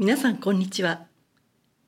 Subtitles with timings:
[0.00, 1.08] 皆さんこんにちは。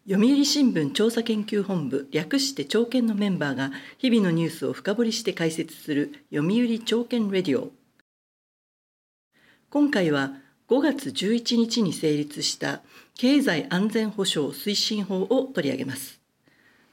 [0.05, 7.71] 読売新聞調査研究本部略して朝見のメンバーが日々のニュースを深掘りして解説する読売朝見レディオ。
[9.71, 10.33] 今回は
[10.69, 12.81] 5月11日に成立した
[13.15, 16.19] 経済安全保障推進法を取り上げます。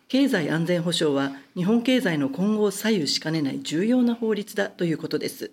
[0.10, 5.50] 経済安全保障は日本経済の今後を左右しかねない重要な法律だということです。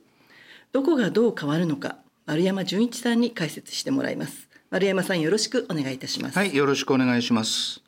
[0.73, 4.53] どこがどう変わるのか丸山純一さんに解説してもらいます。
[4.75, 6.37] 丸山さんよろしくお願いいたします。
[6.37, 7.81] はいよろしくお願いします。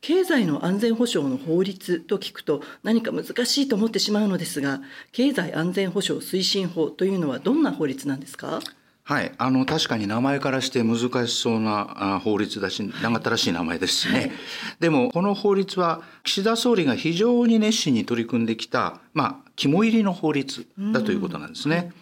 [0.00, 4.80] 経済の安全保障の法律と聞くと何か難しいと思ってしまうのですが
[5.12, 8.60] 経済安全保障推進法というのはどんな法律なんですか？
[9.04, 14.32] はいあの確かに名前からして難しそうな法律だし長ったらしい名前ですしね、はい、
[14.80, 21.92] でもこの法律は岸田総理が非常に熱心に取り組んできたまあ肝入りの法律だということなんですね。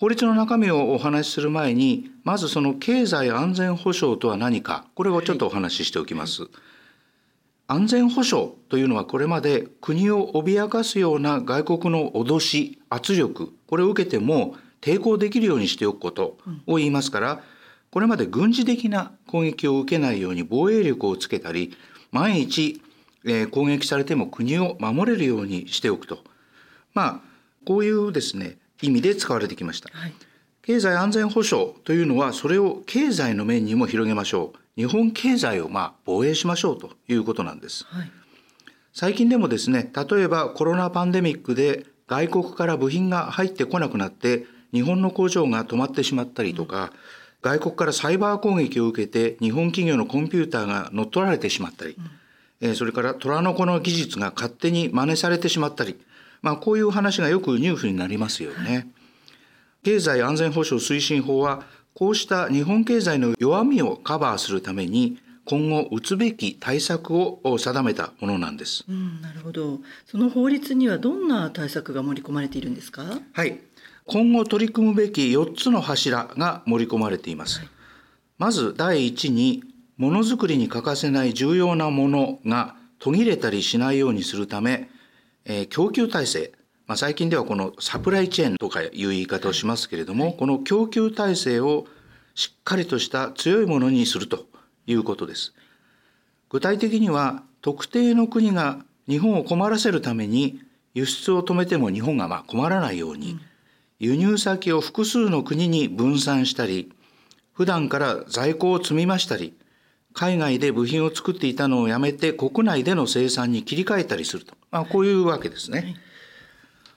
[0.00, 4.86] 法律の中身をお話しする前にまずその経済安全保障とは何か。
[4.94, 6.42] これをちょっとお話ししておきます。
[6.42, 6.50] はい。
[7.66, 17.42] 安全保障というのはこれまで国を脅かすような外国の脅し圧力これを受けても抵抗できるようにしておくことを言いますから、
[17.90, 21.76] これまで軍事的な攻撃を受けないように防衛力をつけたり
[22.12, 22.80] 万一、
[23.24, 26.18] え攻撃されても国を守れるようにしておくと。
[26.94, 27.20] まあ
[27.66, 30.12] こういうですね意味で使われてきました、はい、
[30.62, 34.58] 経済安全保障というのはそれを経済の面にも広げましょう。
[34.78, 38.12] 日本経済をまあ防衛しましょうということなんです、はい、
[38.92, 46.92] 最近でもですね例えばコロナパンデミックで外国から部品が入ってこなくなって日本の工場が止まってしまったりとか、
[47.42, 51.96] うん、外国からサイバー攻撃を受けて日本企業のコンピューターが乗っ取られてしまったり、
[52.62, 55.98] うん、えそれから虎の子の技術が勝手に真似されてしまったり
[56.42, 58.88] まあ、こういう話がよくニュースになりますよね。
[59.82, 61.62] 経済安全保障推進法は
[61.94, 68.84] こうした日本経済の弱みをカバーするために今後打つべき対策を定めたものなんです。
[68.88, 69.80] うん、なるほど。
[70.06, 73.20] その法律にはどんな対策が盛り込まれているんですか？
[73.32, 73.58] はい。
[74.06, 77.60] 今後取り組むべき4つの柱が盛り込まれています。
[77.60, 77.68] はい、
[78.38, 79.64] まず第一に
[79.96, 84.90] ものづくりに欠かせない重要なものが途切れたりしないようにするため
[85.48, 86.52] えー、供給体制、
[86.86, 91.86] まあ、最近ではこのサプライチェーンとかいう言い方をしますけれども、この供給体制を
[92.34, 94.46] しっかりとした強いものにすると
[94.86, 95.54] いうことです。
[96.50, 100.60] 具体的には特定の国が日本を困らせるために
[100.94, 103.40] 輸出を止めても日本がまあ困らないように、
[103.98, 106.92] 輸入先を複数の国に分散したり
[107.52, 109.54] 普段から在庫を積み増したり
[110.18, 115.78] 海外で部品を作っていたのをやめて国内での生産に切り替えたりすると、まあ、こういうわけですね。
[115.78, 115.96] はい、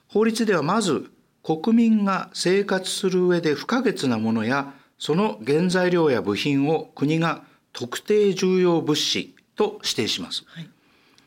[0.07, 1.11] 法律ではまず
[1.43, 7.43] 国民が生活する上で不可欠なものやその原材料や部品を国が
[7.73, 10.43] 特定重要物資と指定します。
[10.47, 10.67] はい、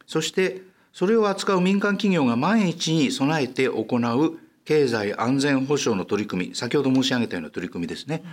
[0.09, 0.63] そして
[0.93, 8.25] それを扱う民間企業が万一に備えて行う経済安全保障の取り組み先ほど申し上げたような取り組みですね、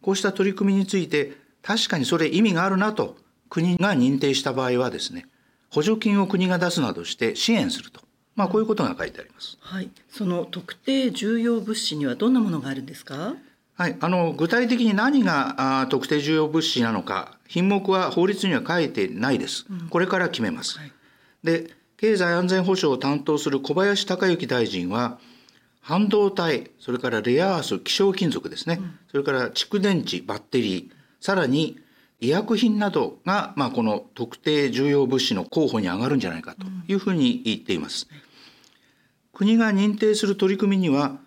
[0.00, 3.16] こうした取り組みについて確かにそれ意味があるなと
[3.50, 5.26] 国が認定した場合はですね
[5.70, 8.00] 補助金を国が出すなどして支援すると、
[8.36, 9.58] まあ、こういうことが書いてあります。
[9.60, 13.34] はい、その特定重要物資にはどんなものがあるんですか？
[13.74, 20.92] はい、あの具体的に何があ特定重要物資なのか品目は法律には書いてないです、うん、これから決めます、はい、
[21.44, 25.18] で経済安全保障を担当する小林鷹之大臣は
[25.80, 31.78] 半導体それからレアアース希少金属ですね、うん、それから蓄電池バッテリーさらに
[32.20, 38.08] 医薬品などが、まあ、この特定重要物資の候補に上がるんじゃないかというふうに言っています。
[39.32, 41.18] 国が認定する取り組みには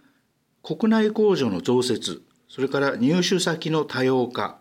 [0.63, 4.57] 国内工場の増設それから入手先の多様化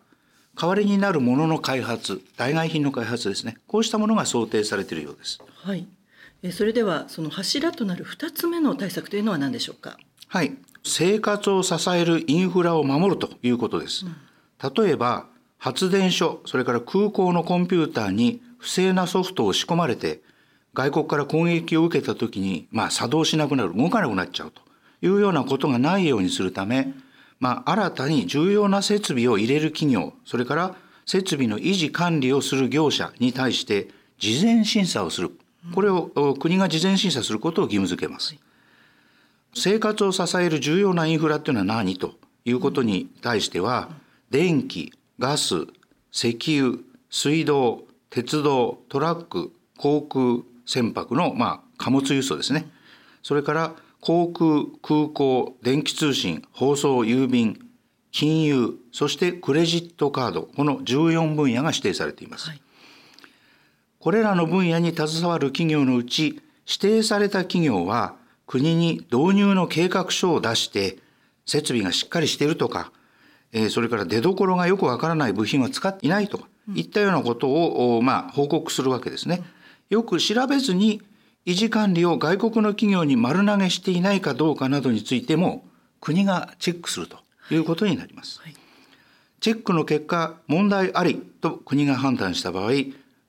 [0.56, 5.40] 代わりになるものの開発代替品の開発ですねこうしたものが想定されているようです。
[5.56, 5.86] はい、
[6.52, 9.98] それではその柱となる2つ目の対策というのは何でしょうか？
[10.28, 14.06] はい生活を支えるインフラを守るということです。
[14.06, 14.16] うん
[14.62, 15.26] 例えば
[15.58, 20.20] 発電所それから空港のコンピューターに不正なソフトを仕込まれて
[20.74, 24.62] 外国から攻撃を受けた時に、まあ、作動しなくなる動かなくなっちゃうと
[25.02, 26.92] いうようなことがないようにするため、
[27.40, 35.32] まあ、新たに重要な設備を入れる企業それから設備の維持管理をする業者に対して事前審査をする
[35.74, 38.34] これを国が事前審査することを義務付けます。
[39.54, 42.14] 生活を支える重要なインフラっていうのは何と
[42.44, 43.90] いうことに対しては、
[44.30, 45.66] 電気、ガス、
[46.12, 46.78] 石油、
[47.10, 52.70] 水道、鉄道、トラック、航空、船舶の、まあ、貨物輸送ですね。
[53.22, 57.70] それから航空、空港、電気通信、放送、郵便、
[58.12, 62.62] 金融そしてクレジットカードこの14分野が指定されています、はい、
[63.98, 68.16] これらの分野に携わる企業のうち指定された企業は
[68.46, 70.98] 国に導入の計画書を出して
[71.46, 72.92] 設備がしっかりしているとか、
[73.52, 79.42] えー、それから出どころがよくわからない部品は使っていないとか、いったようなことを、まあ、報告するわけですね。
[79.88, 81.02] よく調べずに
[81.46, 85.64] 維持管理を外国の企業に丸投げしていないかどうかなどについても
[86.00, 87.18] 国がチェックすると
[87.50, 88.40] いうことになります。
[88.40, 88.54] はい、
[89.40, 92.72] チェックの結果問題ありと国が判断した場合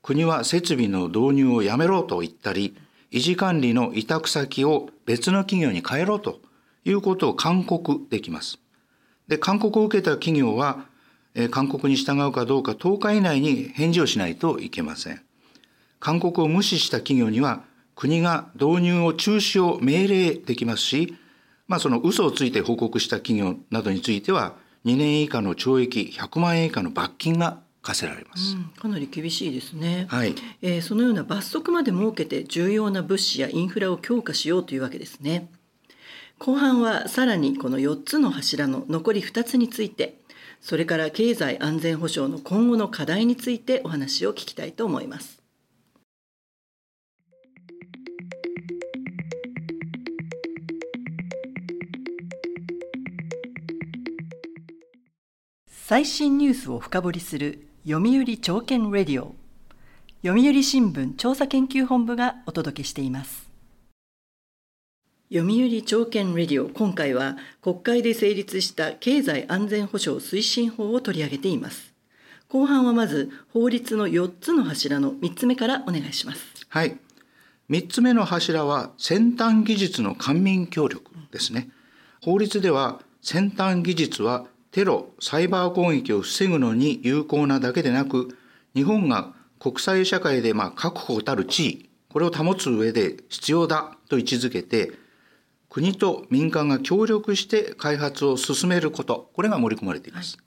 [0.03, 2.75] 国は設備の導入をやめろと言ったり
[3.11, 6.41] 維持管理の委託先を別の企業に変えろと
[6.85, 8.59] いうことを勧告できます。
[9.31, 10.83] で、勧告を受けた企業は、
[11.35, 15.21] えー、勧告に従うかどうか10日以内に返事をしないといけません。
[16.01, 17.63] 勧告を無視した企業には
[17.95, 21.15] 国が導入を中止を命令できますし、
[21.69, 30.35] まあ、その嘘をついて報告した企業などについては2年以下の懲役100万円以下の罰金が課せられます、うん、かなり厳しいですね、はい。
[30.61, 35.47] えー、そのような罰則まで設けて重要な物資やインフラを強化しようというわけですね
[36.43, 40.17] 後半はさらにこの4つの柱の残り2つについて
[40.59, 45.39] それから経済安全保障の今後の課題についてお話を聞きたいと思います。
[55.67, 59.35] 最新ニュースを深掘りする読売朝券レディオ。
[60.23, 63.50] 読売新聞調査研究本部がお届けしています。
[65.33, 71.93] 読売朝券レディオ今回は国会で成立した経済安全保障推進法を取り上げています。
[72.49, 76.41] 後半はまず法律の4つの柱の3つ目からお願いします。
[76.67, 76.97] はい。
[77.69, 81.69] 3つ目の柱は先端技術の官民協力ですね。
[82.21, 88.37] 法律では先端技術はテロ、サイバー攻撃を防ぐのに有効なだけでなく、
[88.75, 94.99] 日本が国際社会でまあ確保たる地位、これを保つ上で必要だと位置づけて、
[95.71, 100.35] 国と民間が協力して開発を進めること、これが盛り込まれています。
[100.35, 100.45] はい、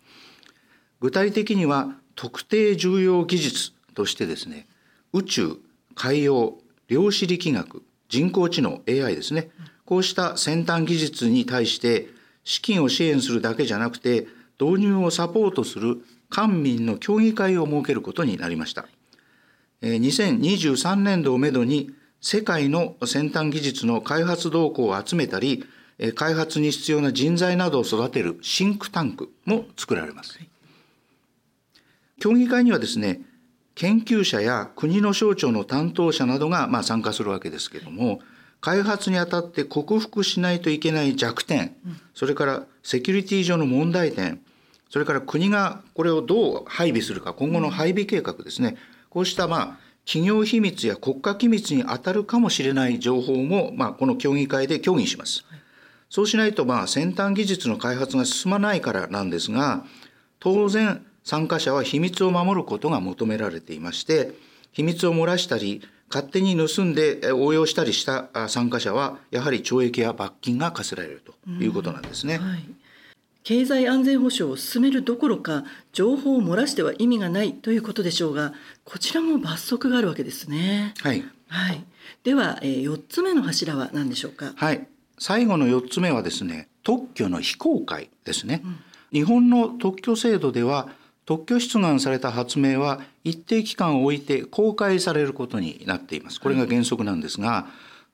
[1.00, 4.67] 具体的には、特定重要技術としてですね、
[5.15, 5.56] 宇宙、
[5.94, 9.49] 海洋、量子力学、人工知能、AI ですね、
[9.87, 12.09] こうした先端技術に対して
[12.44, 14.26] 資金を支援するだけじゃなくて
[14.61, 18.87] 導入をサポートする官民の協議会を設けることになりました。
[19.81, 21.91] 2023年度をめどに
[22.26, 25.62] 世界の先端技術の開発動向を集めたり
[26.15, 30.41] 開発に必要な人材などを育てるシンクタンクも作られます。
[32.19, 33.21] 協議会にはですね
[33.75, 38.21] 研究者や国の省庁の担当者などがまあ参加するわけですけれども、
[38.62, 41.76] 開発にあたって克服しないといけない弱点、
[42.15, 44.41] それからセキュリティ上の問題点、
[44.88, 48.79] それから国がこれをどう配備するか、今後の配備計画ですね、
[49.11, 55.44] こうしたまあ企業秘密や国家機密に当たるかもしれない情報も、まあ、この協議会で協議します。
[56.10, 59.84] そうしないと、まあ、先端技術の開発が進まないからなんですが、
[60.38, 64.32] 当然、参加者は秘密を守ることが求められていまして、
[64.72, 72.38] 秘密を漏らしたり、勝手に盗んで応用したりした参加者はやはり懲役や罰金が課せられるということなんですね。
[72.38, 72.64] はい、
[73.44, 80.94] 経済安全保障を進めるどころか情報を漏らしては意味がないということでしょうがこちらも罰則があるわけですね。
[81.02, 81.84] はい、はい、
[82.24, 84.54] では、えー、4つ目の柱は何でしょうか？
[84.56, 88.78] はい最後の4つ目はですね特許の非公開ですね、うん、
[89.12, 90.88] 日本の特許制度では
[91.26, 96.40] 特許出願された発明は一定期間を置いて公開されることになっています。
[96.40, 97.66] これが原則なんですが、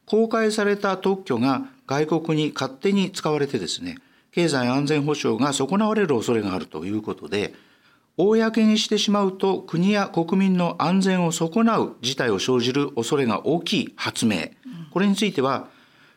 [0.06, 3.98] 公開された特許が外国に勝手に使われてですね、
[4.32, 7.54] 経済安全保障が損なわれる恐れがあるということで、
[8.16, 14.50] 公にしてしまうと国や国民の安全を損なう事態を生じる恐れが大きい発明、
[14.90, 15.68] これについては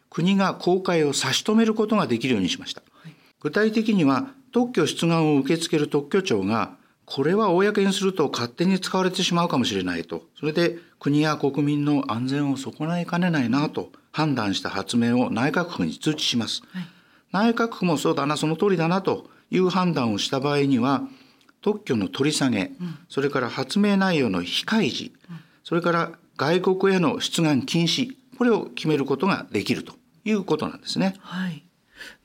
[0.10, 2.82] 国が公開を差し止めることができるようにしました。
[3.40, 10.24] 具体的には特許出願を受け付ける特許庁がこれは公にすると勝手に使われてしまうかもしれないと。
[10.40, 16.86] それで国や国民の安全を損ないかねないなと判断した発明を内閣府に通知します、はい、
[17.34, 21.04] 内閣府もそうだなその通りだなという判断をした場合には
[21.62, 29.94] 特許の取り下げ、うん、それから発明内容の非開示、うん、それから外国への出願禁止これを決めることができると
[30.26, 31.16] いうことなんですね。
[31.20, 31.64] はい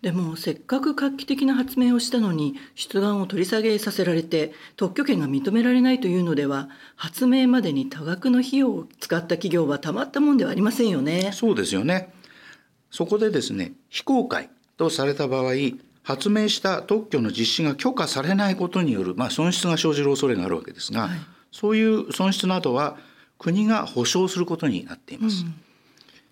[0.02, 11.30] でもせっかく画期的な発明をしたのに出願を取り下げさせられて特許権が認められないというのでは発明までに多額の費用を使った企業はたまったもんではありませんよね。
[11.32, 12.12] そうですよね。
[12.90, 15.52] そこでですね非公開とされた場合
[16.02, 21.10] 発明した特許の実施が許可されないことによる、まあ、損失が生じる恐れがあるわけですが、はい、
[21.52, 22.96] そういう損失などは
[23.38, 25.44] 国が保証することになっています。
[25.44, 25.54] うん、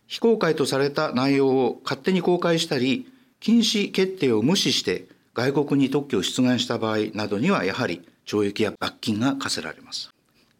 [0.06, 3.06] 非公開とされた内容を勝手に公開したり
[3.38, 10.10] 禁止決定を無視して外国に特許を出願した場合などにはやはり懲役や罰金が課せられます。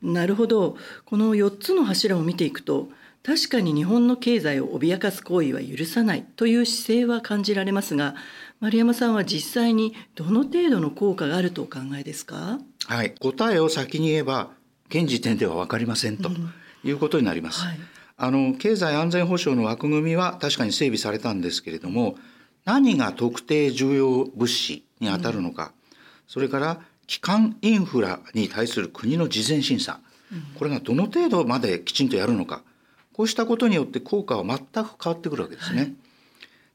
[0.02, 0.76] なるほど
[1.06, 2.90] この4つの柱を見ていくと
[3.26, 8.14] 確かに日本の経済を脅かす行為は許さないという姿勢は感じられますが
[8.60, 12.60] 丸山さんは実際にどの程度の効果があるとお考えですか？
[12.86, 13.14] はい。
[13.18, 14.50] 答えを先に言えば
[14.90, 16.30] 現時点では分かりませんと
[16.84, 17.78] いうことになります、うんはい、
[18.16, 22.16] あの経済安全保障の枠組みは確かに整備されたんですけれども
[22.64, 25.70] 何が特定重要物資にあたるのか、うん、
[26.28, 30.00] それから基幹インフラに対する国の事前審査、
[30.58, 32.62] これがどの程度まできちんとやるのか
[33.16, 35.80] こうしたことによって効果は全く変わってくるわけですね。
[35.80, 35.94] はい、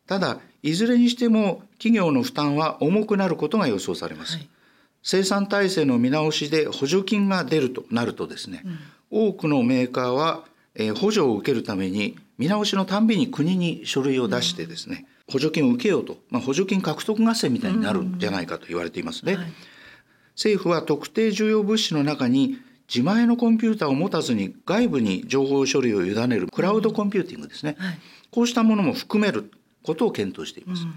[0.07, 4.37] ただいずれにしても企業の負担は重くなることが予想されます。
[4.37, 4.49] はい、
[5.03, 8.63] 生産体制の見直しで補助金が出るとなるとですね、
[9.11, 10.43] うん、多くのメーカーは、
[10.73, 19.35] えー、補助を受けるために見直しのたんびに国に書類を出してですね、補助金を受けようと、まあ、補助金獲得合戦みたいになるんじゃないかと言われていますね。
[19.35, 19.45] はい、
[20.35, 22.57] 政府は特定重要物資の中に
[22.93, 27.99] 自前のコンピューターを持たずに外部に情報処理を委ねるクラウドコンピューティングですね、はい、
[28.31, 29.49] こうしたものも含める
[29.83, 30.83] ことを検討しています。
[30.83, 30.93] うん、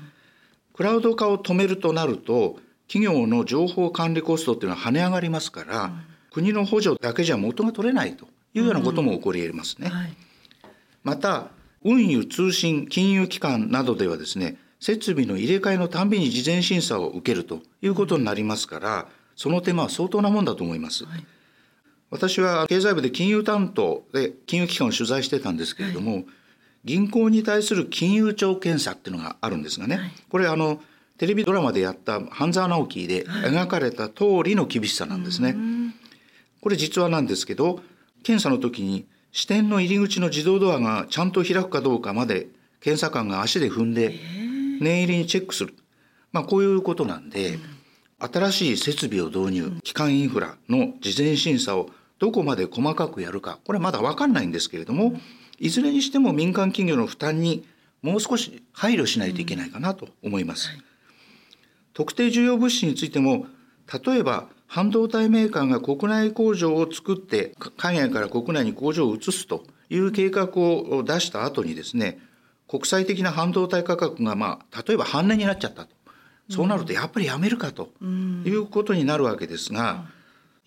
[0.73, 2.59] クラウド化を止めるとなると
[2.89, 6.01] 企業の情報管理コストっていうのは跳ね上がりますから、うん、
[6.33, 9.89] 国の補助だけじゃ元が取れないというようなことも起こり得ますね。
[9.89, 9.97] うん。
[9.97, 10.17] はい、
[11.05, 11.51] また
[11.85, 21.05] 運輸通信金融機関などではですね設備の入れ替えのたんびに事前審査を受けるということになりますからその手間は相当なもんだと思います。
[21.05, 21.27] はい、
[22.11, 26.27] 私は経済部で金融担当で金融機関を取材してたんですけれども、はい、
[26.85, 30.81] 銀行に対する金融庁検査っていうのがあるんですがね、はい、これあの
[31.19, 35.57] テレビドラマでやった半沢直樹で描かれた通りの厳しさなんですね。
[36.61, 37.81] これ実話なんですけど
[38.23, 42.47] 検査の時に支店の入り口の自動ドアがちゃんと開くかどうかまで
[42.81, 44.15] 検査官が足で踏んで
[44.81, 45.75] 念入りにチェックする、
[46.33, 47.59] まあ、こういうことなんで、
[48.33, 55.15] 新しい設備を導入基幹インフラの事前審査をどこまで細かくやるかこれまだ分かんないんですけれども
[55.59, 57.67] いずれにしても民間企業の負担に
[58.03, 60.69] もう少し配慮しないといけないかなと思います。
[61.95, 63.47] 特定重要物資についても
[64.05, 72.19] 例えば半導体メーカーが国内工場を作って海外から国内に工場を移すという計画を出した後にですね
[72.69, 75.95] 国際的な半導体価格がまあ例えば半値になっちゃったと
[76.51, 80.07] そうなるとやっぱりやめるかということになるわけですが、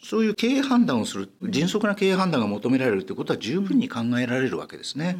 [0.03, 5.17] そういう経営判断をする迅速な経営判断が求められるということは十分に考えられるわけですね。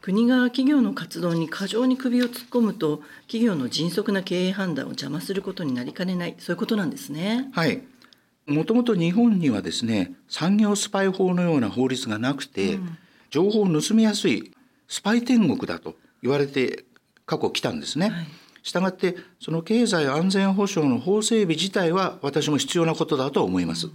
[0.00, 6.36] 国が企業の活動に過剰に首を突っ込むと企業の迅速な経営判断を邪魔することになりかねない。
[6.38, 7.50] そういうことなんですね。
[7.52, 7.82] はい。
[8.46, 12.98] もともと日本にはですね産業スパイ法のような法律がなくて、うん、
[13.30, 14.52] 情報を盗みやすい
[14.88, 16.84] スパイ天国だと言われて
[17.26, 18.08] 過去来たんですね。
[18.08, 23.88] はいしたがってその経済安全保障の法整備自体は私も必要なことだと思います。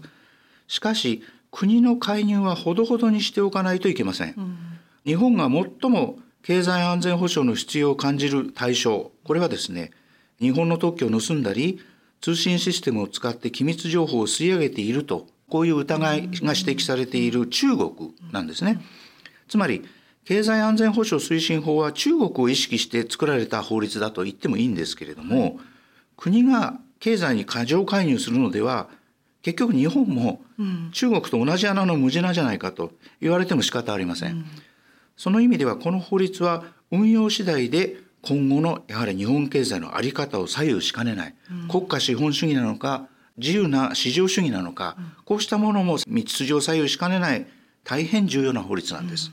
[0.67, 4.33] しかし国の介入はほどほどにしておかないといけません。
[4.37, 4.57] うん、
[5.05, 9.91] 日本が最も経済安全保障の必要を感じる対象これはですね
[10.39, 11.79] 日本の特許を盗んだり
[12.21, 18.81] 通信システムを使って機密情報を吸い上げているとこういう疑いが指摘されている中国なんですね。
[19.47, 19.83] つまり
[20.25, 25.59] 経済安全保障推進法は中国を意識して作られた法律だと言ってもいいんですけれども、
[26.17, 28.89] 国が経済に過剰介入するのでは
[29.43, 30.41] 結局日本も
[30.91, 32.91] 中国と同じ穴の無地なじゃないかと
[33.21, 34.31] 言われても仕方ありません。
[34.31, 34.45] うん、
[35.15, 47.45] その意味ではこの法律は運用次第で今後のやはり日本経済の在り方を左右しかねない、うん、国家資本主義なのか自由な市場主義なのか、うん、こうしたものも道筋を左右しかねない
[47.83, 49.31] 大変重要な法律なんです。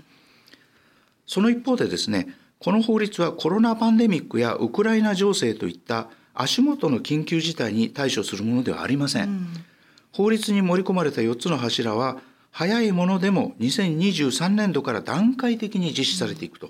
[1.32, 9.48] その一方でですねこの法律はコロナパンデミックやウクライナ情勢といった足元の緊急事態に対処するものではありません、うん、
[10.12, 12.18] 法律に盛り込まれた4つの柱は
[12.50, 16.68] 早いものでも2023年度から段階的に実施されていくと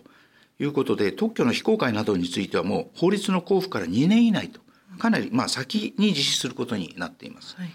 [0.60, 4.60] いうことで特許の非公開などについてはもう法律の交付から2年以内と
[5.00, 7.68] かなりまあ先に実施することになっています、はい、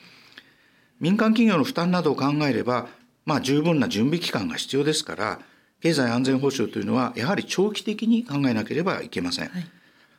[1.01, 2.87] 民間企業の負担などを考えれば
[3.25, 5.39] まあ十分な準備期間が必要ですから
[5.81, 9.65] 経済安全保障というのはやはり長期的に考えなければいけません、はい、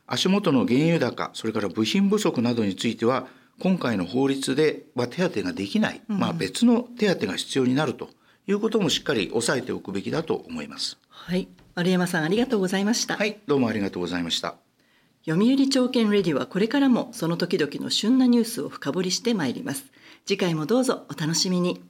[0.07, 3.27] 足元の原油高それから部品不足などについては
[3.59, 8.09] 今回の法律では手当ができない、うん、まあ、別の手当が必要になると。
[8.49, 10.97] いうこともしっかり押さえておくべきだと思います。
[11.07, 11.47] はい。
[11.75, 13.15] 丸山さんありがとうございました。
[13.15, 13.39] はい。
[13.45, 14.55] どうもありがとうございました。
[15.27, 19.85] 読売朝券レディはこれからもその時々の旬なニュースを深掘りしてまいります。
[20.25, 21.83] 次回もどうぞお楽しみに。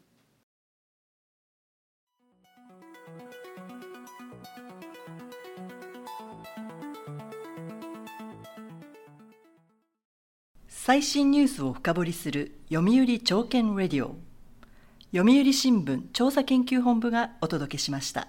[10.90, 14.16] 最新ニュースを深掘りする読売朝券レディオ
[15.16, 18.28] 読売新聞調査研究本部がお届けしました。